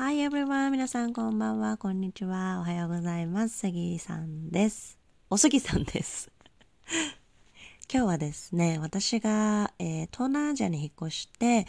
[0.00, 0.70] Hi everyone!
[0.70, 3.58] 皆さんこんばんは、こんにちは、おはようございます。
[3.58, 4.96] 杉さんです。
[5.28, 6.30] おすぎさんです。
[7.92, 11.66] 今日はですね、私が、えー、東南アジアに引っ越して、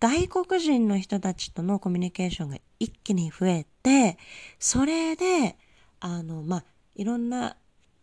[0.00, 4.18] 外国人の人たちとのコミュニケーションが一気に増えて、
[4.58, 5.56] それで、
[6.00, 6.64] あの、まあ、
[6.96, 7.56] いろんな、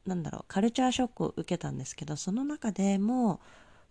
[0.05, 3.41] なんだろう、カルチャーショックを受けたんですけど、その中でも、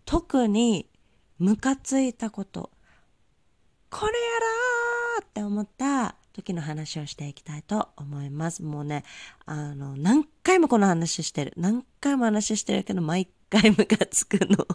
[0.05, 0.89] 特に
[1.37, 2.71] ムカついたこと、
[3.91, 4.45] これやら？
[4.63, 4.64] ー
[5.21, 8.61] って思った時の話をしていきたいと思います。
[8.63, 9.03] もうね、
[9.45, 11.53] あの、何回もこの話してる。
[11.55, 14.67] 何回も話してるけど、毎回ムカつくの。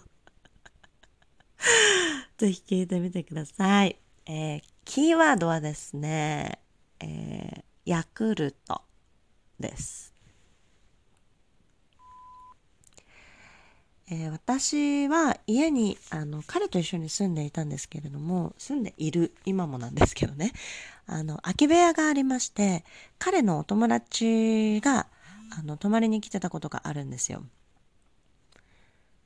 [2.39, 3.99] ぜひ聞いてみてください。
[4.27, 6.61] えー、キーワードはですね、
[7.01, 8.83] えー、ヤクルト
[9.59, 10.15] です。
[14.13, 20.53] えー、私は家にあの彼と一緒に住んでいたんですけれども住んでいる今もなんですけどね
[21.07, 22.85] あの空き部屋がありまして
[23.19, 25.07] 彼のお友達が
[25.57, 27.43] あの泊まりに来てたことがあるんですよ。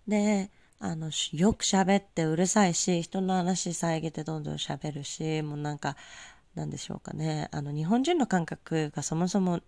[0.07, 5.97] であのよく喋ってうるさいし人の話遮ってどんどん喋るしもうなんか
[6.55, 9.61] なんでしょうかねあの日本人の感覚がそもそも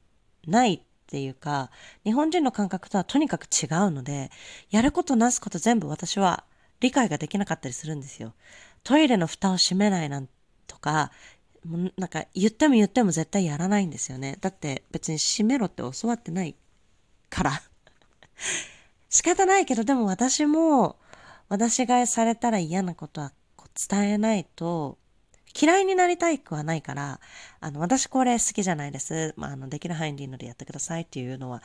[0.47, 1.70] ないっていうか、
[2.04, 4.30] 日本人の感覚とはとにかく違うので、
[4.70, 6.44] やることなすこと全部私は
[6.80, 8.34] 理解ができなかったりするんですよ。
[8.82, 10.28] トイレの蓋を閉めないなん
[10.66, 11.12] とか、
[11.96, 14.36] なんか言っても言っても絶対やらないんですよね。
[14.40, 16.56] だって別に閉めろって教わってない
[17.30, 17.62] から。
[19.08, 20.96] 仕方ないけど、でも私も
[21.48, 23.32] 私がされたら嫌なことは
[23.88, 24.98] 伝えないと
[25.58, 27.20] 嫌いになりたいくはないから、
[27.60, 29.34] あの、私これ好きじゃないです。
[29.36, 31.62] まあ、あの、できる範囲でいいのでやってくださいっていうのは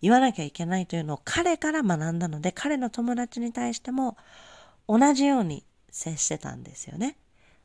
[0.00, 4.16] 言わなきゃいけないというのを彼から学んだので、彼の友達に対しても
[4.88, 7.16] 同じように接してたんですよね。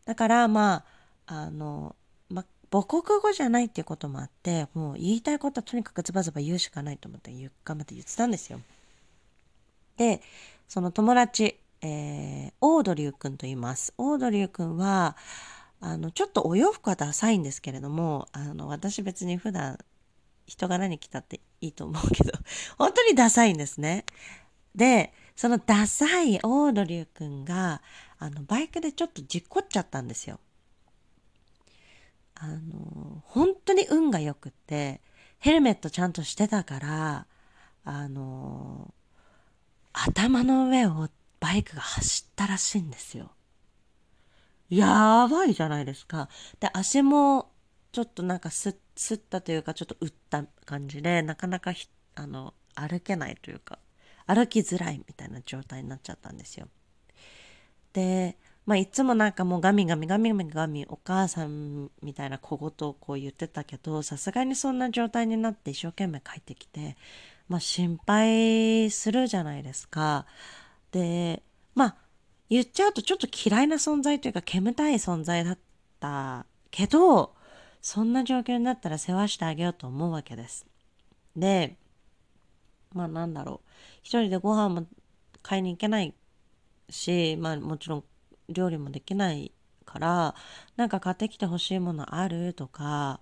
[0.05, 0.85] だから、ま
[1.25, 1.95] あ、あの、
[2.29, 7.31] ま母国語じゃないっていうこともあって、もう言いたいことはとにかくズバズバ言うしかないと思って
[7.63, 8.59] 頑張って言ってたんですよ。
[9.97, 10.21] で、
[10.67, 13.93] その友達、えー、オードリュー君と言います。
[13.97, 15.15] オードリュー君は、
[15.79, 19.77] あの、ちょっとお洋服はダサいんですけれども、あの、私別に普段
[20.47, 22.33] 人が何着たっていいと思うけど、
[22.77, 24.05] 本当にダサいんですね。
[24.75, 27.81] で、そのダサいオードリュー君が、
[28.17, 30.39] あの、バイクでちょっと事故っちゃったんですよ。
[32.35, 35.01] あの、本当に運が良くって、
[35.39, 37.27] ヘルメットちゃんとしてたから、
[37.83, 38.93] あの、
[39.93, 43.31] 頭の上をバイクが走ったらしいんですよ。
[44.69, 46.29] やばいじゃないですか。
[46.59, 47.51] で、足も
[47.91, 51.73] ちょっとなんかすすったというか、ちょっと打った感じで、なかなか
[52.15, 53.79] あの歩けないというか、
[54.25, 56.67] 歩きづらいみたいな状態になっちゃったんですよ。
[57.93, 66.97] で、まあ、いつもなんかもうガミガミガミガミガミお母さんみたいな小言をこう言ってたけど、さすがにそんな状態になって一生懸命帰ってきて、
[67.47, 70.25] まあ心配するじゃないですか。
[70.91, 71.41] で、
[71.75, 71.95] まあ
[72.49, 75.57] 言っちゃうとちょっと嫌いな存在というか煙たい存在だっ
[75.99, 77.35] たけど、
[77.81, 80.65] そんな状況になったら世話してあげようと思うわけです。
[81.35, 81.77] で、
[82.93, 83.69] まあなんだろう。
[84.03, 84.87] 一人でご飯も
[85.41, 86.13] 買いに行けない
[86.89, 88.03] し、まあもちろん
[88.49, 89.51] 料理もできない
[89.85, 90.35] から、
[90.75, 93.19] なんか買ってきてほしいものあるとか、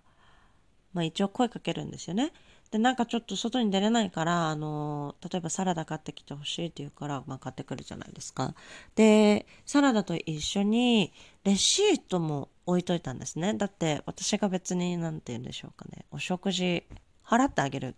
[0.94, 2.32] まあ一応声かけるんですよね。
[2.76, 8.54] で、なんかちょっと外に出れないから、あの、例えばサラダ買ってきてほしいって言うから、まあ買ってくるじゃないですか。
[8.96, 11.14] で、サラダと一緒に
[11.46, 13.54] レシートも置いといたんですね。
[13.54, 16.04] だって私が別に何て言うんでしょうかね。
[16.12, 16.84] お食事
[17.26, 17.96] 払ってあげる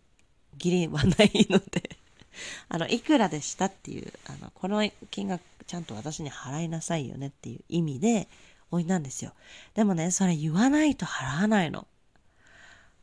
[0.63, 1.97] 義理はないので
[2.69, 8.27] あの、いくらでしたっていう、あの、この金額ちゃんと私に払いなさいよねっていう意味で
[8.69, 9.33] 置いたんですよ。
[9.73, 11.87] でもね、それ言わないと払わないの。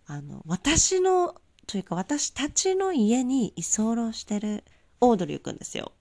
[0.06, 1.35] あの、私の
[1.66, 4.64] というか私たちの家に居候してる
[5.00, 5.92] オードリューくんですよ。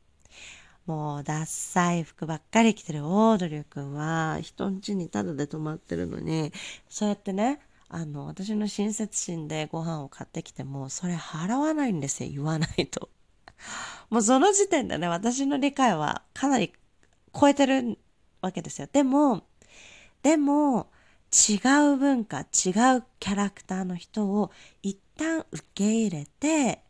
[0.85, 6.51] もう、ダッサい服ばっかり着てるオードリューくんは、人ん家にタダで泊まってるのに、
[6.89, 13.09] そうやってね、あの、私の親切心でご飯を買ってきても、それ払わないんですよ、言わないと。
[14.09, 16.73] もうその時点でね、私の理解はかなり
[17.33, 17.97] 超えてる
[18.41, 18.89] わけですよ。
[18.91, 19.43] でも、
[20.21, 20.91] でも、
[21.33, 21.57] 違
[21.93, 22.45] う文化、違う
[23.19, 24.51] キャラクターの人を
[24.83, 26.83] 一旦受け入れて、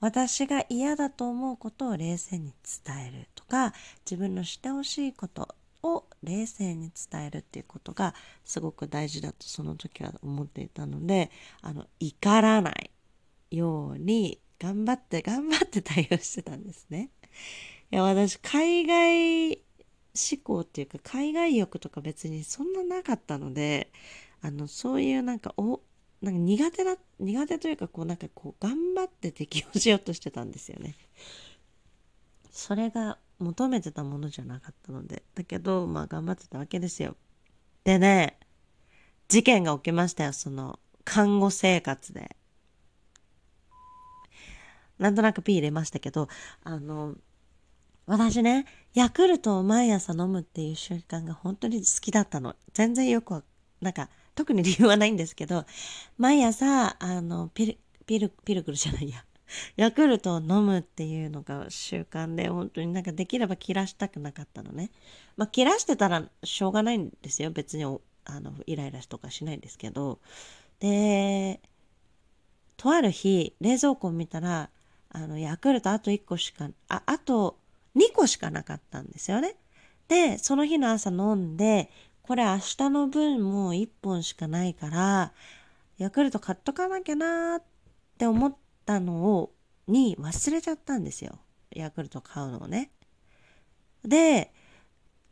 [0.00, 2.54] 私が嫌だと思うことを冷静に
[2.84, 3.74] 伝えるとか、
[4.10, 8.14] 自分のしてほしいことを冷静に伝えるっていうことが
[8.44, 11.30] すごく大事だとその時は思っていたので、
[11.60, 12.90] あの、怒らない
[13.50, 17.10] ように頑張って頑張って対応してたんですね。
[17.90, 19.62] いや、私、海外
[20.14, 23.92] 思考っていうか海外欲とか別にそんななかったので
[24.42, 25.80] あのそういうなんかお
[26.22, 30.94] なんか苦手だ苦手というかこうなんかこう頑張って適応しようとしてたんですよね。
[32.50, 37.16] それが求めてたものじゃなかったのでだけどまあ頑張ってたわけですよ。
[37.84, 38.38] でね
[39.28, 42.36] 事件が起きましたよその看護生活で。
[44.98, 46.28] なんとなく P 入れましたけど
[46.62, 47.14] あの
[48.10, 52.56] 私ねヤクルトを毎朝飲むっていう習慣が本当に好きだったの。
[52.72, 53.44] 全然よく
[53.80, 55.64] なんか特に理由はないんですけど
[56.18, 59.24] 毎朝あのピルピルピルクルじゃないや
[59.76, 64.90] ヤクルトを飲むっていうのが習慣で本当になんかできれば切らしたくなかったのね。
[65.36, 70.18] まあ切らしてたらしょうがないんですよ別にあのイライラとかしないんですけど
[70.80, 71.60] で
[72.76, 74.68] とある日冷蔵庫を見たら
[75.10, 77.60] あのヤクルトあと1個しかああと
[78.00, 79.56] 2個しかなかったんですよね。
[80.08, 81.90] でその日の朝飲んで
[82.22, 85.32] これ明日の分もう1本しかないから
[85.98, 87.62] ヤクルト買っとかなきゃなっ
[88.18, 88.56] て思っ
[88.86, 89.52] たのを
[89.86, 91.38] に忘れちゃったんですよ
[91.70, 92.90] ヤクルト買うのをね。
[94.04, 94.52] で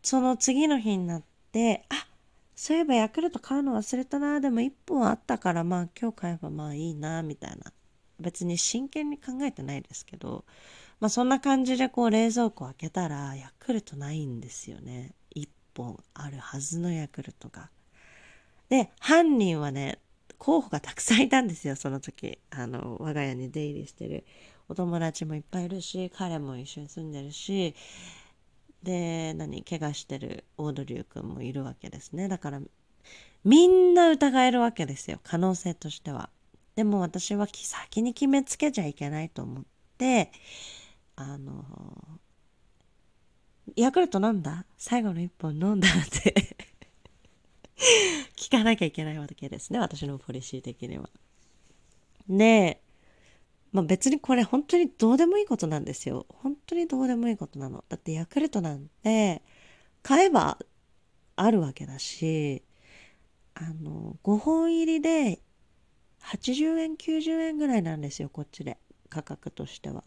[0.02, 1.22] その次の日になっ
[1.52, 2.06] てあ
[2.54, 7.72] そういえばヤクルト買うの忘れたなでも1本あったからまあ今日買えばまあいいなみたいな
[8.20, 10.44] 別に真剣に考えてないですけど
[11.00, 15.14] まあそんな感じでこう冷蔵庫開けたらヤクルトないんですよね。
[15.34, 17.70] 1本あるはずのヤクルトが。
[18.68, 20.00] で犯人はね
[20.38, 22.38] 候補がたくさんいたんですよその時。
[22.50, 24.24] あの我が家に出入りしてる。
[24.68, 27.74] お友達もいっぱいいるし彼も一緒に住んでるし。
[28.82, 32.28] で何怪我してるオードリュー君もいるわけですね。
[32.28, 32.60] だから
[33.44, 36.30] みんな疑えるわけですよ可能性としては。
[36.76, 39.64] でも私は先に決めつけちゃいけないと思っ
[39.98, 40.30] て
[41.20, 41.64] あの
[43.74, 44.64] ヤクルト飲んだ？
[44.76, 45.92] 最後の一本飲んだっ
[46.22, 46.56] て
[48.36, 51.10] 聞かなきゃいけないわけですね私のポリシー的には。
[52.28, 52.80] で
[53.72, 56.24] まあ、別にこれ本当にどうでもいいことなんですよ。
[56.30, 57.84] 本当にどうでもいいことなの。
[57.88, 59.42] だってヤクルトなんて
[60.02, 60.58] 買えば
[61.36, 62.62] あるわけだし、
[63.54, 65.42] あの、5本入りで
[66.22, 68.78] 80円、90円ぐらいなんですよ、こっちで。
[69.10, 70.04] 価格としては。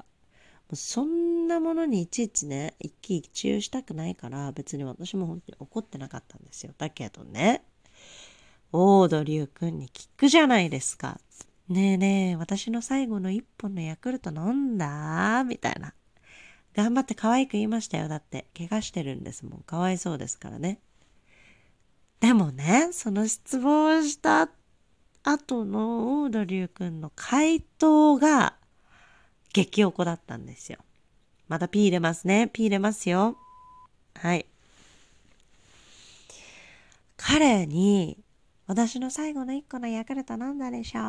[0.76, 6.74] そんなものにいちいちね、一喜一憂したくないから、別に私も本当に怒ってなかったんですよ。
[6.78, 7.64] だけどね、
[8.72, 11.20] オードリュー君に聞くじゃないですか。
[11.68, 15.44] ねえねえ、私の最後の一本のヤクルト飲んだ？
[15.44, 15.94] みたいな。
[16.74, 18.08] 頑張って可愛く言いましたよ。
[18.08, 19.60] だって、怪我してるんですもん。
[19.62, 20.80] かわいそうですからね。
[22.20, 24.50] でもね、その失望した
[25.24, 28.56] 後のオードリュー君の回答が
[29.54, 30.80] 激おこだったんですよ。
[31.48, 32.50] また P 入れますね。
[32.52, 33.38] P 入れますよ。
[34.16, 34.46] はい。
[37.18, 38.18] 彼に
[38.72, 41.00] 私の最後の一個のヤクルト飲んだでしょ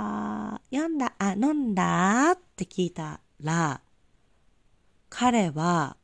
[0.73, 3.81] 読んだ、あ、飲んだって聞いたら、
[5.09, 5.97] 彼は、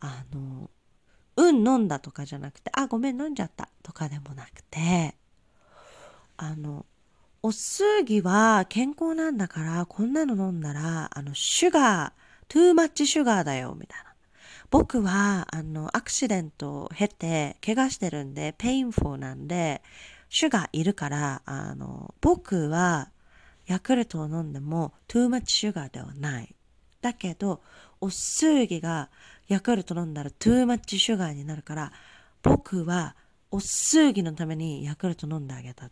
[0.00, 0.70] あの、
[1.36, 5.14] うん飲んだとかじゃなくて、あ、ごめん飲んじゃったとかでもなくて、
[6.36, 6.84] あの、
[7.42, 14.14] おすぎは健康なんだから、こんなの飲んだら、あの、 sugar、too much sugar だよ、みたいな。
[14.70, 19.82] 僕は、あの、アクシデントを経て、怪我してるんで、 painful なんで、
[20.28, 23.10] シュガーいるから、あの、僕は
[23.66, 26.54] ヤクルトを飲んでもトゥーマッチシュガーではない。
[27.00, 27.62] だけど、
[28.00, 29.10] おすぎが
[29.46, 31.92] ヤクルト飲んだらトゥーマッチシュガーになるから、
[32.42, 33.16] 僕は
[33.50, 35.90] おすぎのためにヤクルト飲んであげた。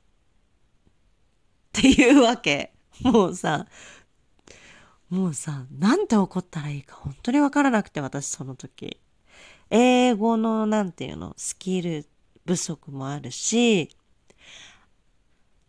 [1.81, 2.73] ていうわけ。
[3.03, 3.67] もうさ、
[5.11, 9.01] もうさ、なんて怒ったらいいか本当にわからなくて、私その時。
[9.71, 12.07] 英語のなんていうの、スキル
[12.47, 13.91] 不足もあるし、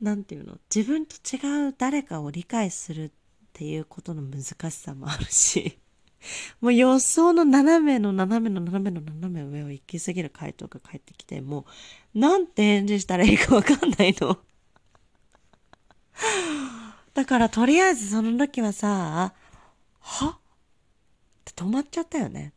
[0.01, 3.11] 何て言うの自分と違う誰かを理解するっ
[3.53, 5.79] ていうことの難しさもあるし
[6.61, 11.65] もう予想の斜めの斜めの斜めの斜め上を行き過ぎる回答が返ってきても
[12.15, 14.37] うなんて返事したらいいかわかんないの
[17.13, 19.33] だからとりあえずその時はさ
[19.99, 20.29] は？
[20.29, 20.37] っ
[21.45, 22.53] て止まっちゃったよね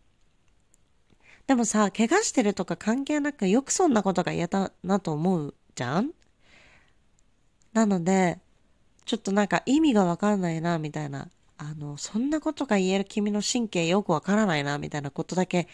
[1.47, 6.11] でもさ怪我してるとか関係なくよくそんなことが嫌だなと思うじゃん？
[7.73, 8.41] なので、
[9.05, 11.29] ちょっとなんか意味がわかんないな、みたいな。
[11.57, 15.69] あの、そんなことが言える君の神経よくわからないな、みたいなことだけ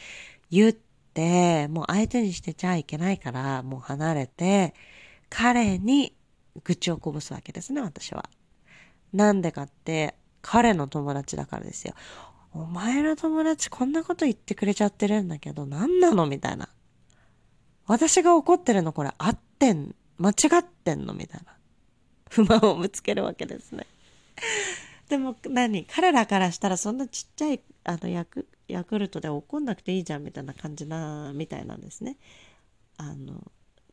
[0.50, 4.74] 言って、もう相手にしてちゃいけないから、もう離れて、
[5.30, 6.14] 彼に
[6.64, 8.28] 愚痴をこぼすわけですね、私は。
[9.12, 11.94] なんでかって、彼の友達だからですよ。
[12.52, 16.68] お前の友達こんなこと言ってくれちゃってるんだけど、何なのみたいな。
[17.86, 21.56] 私が怒ってるのこれ合ってん間違ってんのみたいな
[22.28, 23.86] 不満をぶつけるわけですね。
[25.08, 32.16] でも何彼らからしたらそんなちっちゃいあのヤクヤクルトで怒んなくていいじゃんみたいな感じなみたいなんですね。
[32.96, 33.40] あの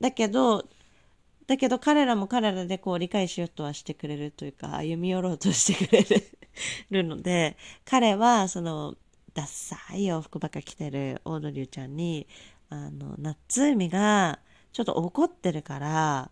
[0.01, 0.65] だけど
[1.48, 6.06] だけど彼らも彼らでこう理解しようとはしてくれるというか歩み寄ろうとしてくれ
[6.90, 8.96] るので 彼はその
[9.34, 12.28] ダッサい洋服ばっか着てるオードリューちゃんに
[12.70, 14.40] あの夏海が
[14.72, 16.32] ちょっと怒ってるから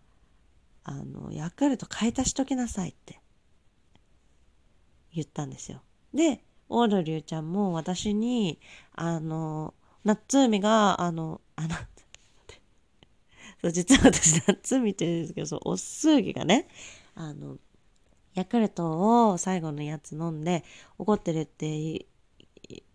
[0.84, 3.20] あのヤクルト買い足しときなさいって
[5.14, 5.82] 言ったんですよ。
[6.14, 8.58] でオードリューちゃんも私に
[8.94, 11.76] あの夏海があのあの
[13.62, 16.66] そう実は私夏海って言うんですけどそうおすぎがね
[17.14, 17.58] あの
[18.34, 20.64] ヤクルトを最後のやつ飲んで
[20.98, 22.06] 怒ってるって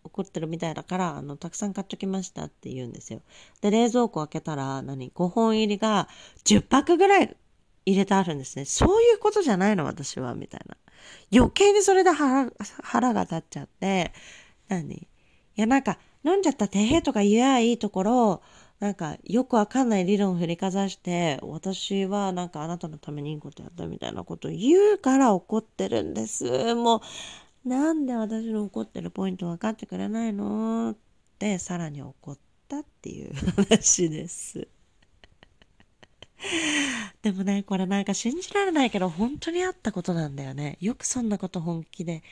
[0.03, 3.21] 怒ってるみたいだからあのたくさん買っときましたって言うんですよ。
[3.61, 6.07] で冷蔵庫開けたら何5本入りが
[6.45, 7.35] 10パックぐらい
[7.85, 8.65] 入れてあるんですね。
[8.65, 10.75] そういうことじゃないの私はみたいな。
[11.31, 14.11] 余計にそれで腹腹が立っちゃって
[14.67, 15.07] 何い
[15.55, 18.41] やなんか飲んじゃった手平とか言えばいいところ
[18.79, 26.75] なんかよくわかんない理論を振りかざして私はなんかあなたのためにいいことやったみたいなことを言うから怒ってるんです。
[26.75, 27.01] も
[27.65, 30.97] うなんで私の怒ってるポイント分かってくれないのっ
[31.39, 33.33] てさらに怒ったっていう
[33.69, 34.67] 話です。
[37.21, 40.77] でもねこれなんか信じられないけど本当にあったことなんだよね。
[40.81, 42.23] よくそんなこと本気で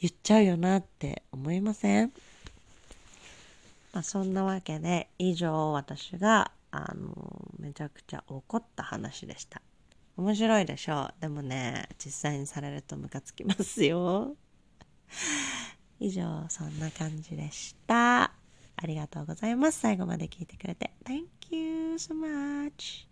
[0.00, 2.12] 言っちゃうよなって思いません？
[3.92, 9.60] まあ、そんなわけで以上私があのめちゃくちゃ怒った話でした。
[10.16, 11.14] 面白いでしょう。
[11.20, 14.34] でもね実際にされるとムカつきますよ。
[16.00, 18.32] 以上そんな感じでした。
[18.76, 19.80] ありがとうございます。
[19.80, 20.90] 最後まで聞いてくれて。
[21.04, 23.11] Thank you so much